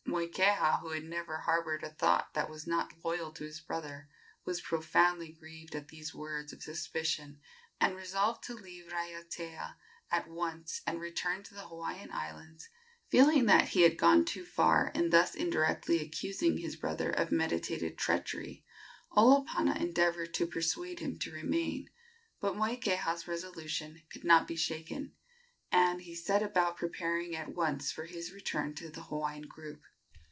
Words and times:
Moikeha, 0.07 0.81
who 0.81 0.89
had 0.89 1.05
never 1.05 1.37
harbored 1.37 1.83
a 1.83 1.89
thought 1.89 2.33
that 2.33 2.49
was 2.49 2.67
not 2.67 2.93
loyal 3.01 3.31
to 3.31 3.45
his 3.45 3.61
brother, 3.61 4.09
was 4.43 4.59
profoundly 4.59 5.31
grieved 5.31 5.73
at 5.73 5.87
these 5.87 6.13
words 6.13 6.51
of 6.51 6.61
suspicion, 6.61 7.39
and 7.79 7.95
resolved 7.95 8.43
to 8.43 8.53
leave 8.53 8.91
Raiatea 8.91 9.77
at 10.11 10.27
once 10.27 10.81
and 10.85 10.99
return 10.99 11.43
to 11.43 11.53
the 11.53 11.65
Hawaiian 11.67 12.11
Islands. 12.11 12.67
Feeling 13.07 13.45
that 13.45 13.69
he 13.69 13.83
had 13.83 13.97
gone 13.97 14.25
too 14.25 14.43
far 14.43 14.91
in 14.93 15.11
thus 15.11 15.33
indirectly 15.33 16.01
accusing 16.01 16.57
his 16.57 16.75
brother 16.75 17.09
of 17.09 17.31
meditated 17.31 17.97
treachery, 17.97 18.65
Olopana 19.15 19.77
endeavored 19.79 20.33
to 20.33 20.45
persuade 20.45 20.99
him 20.99 21.17
to 21.19 21.31
remain; 21.31 21.89
but 22.41 22.57
Moikeha's 22.57 23.29
resolution 23.29 24.01
could 24.11 24.25
not 24.25 24.45
be 24.45 24.57
shaken, 24.57 25.13
and 25.71 26.01
he 26.01 26.15
set 26.15 26.43
about 26.43 26.75
preparing 26.75 27.33
at 27.33 27.55
once 27.55 27.93
for 27.93 28.03
his 28.03 28.33
return 28.33 28.75
to 28.75 28.89
the 28.89 29.03
Hawaiian 29.03 29.43
group. 29.47 29.81